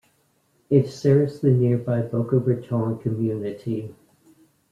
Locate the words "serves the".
0.89-1.51